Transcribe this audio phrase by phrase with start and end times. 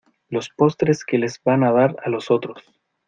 [0.29, 2.63] los postres que les van a dar a los otros.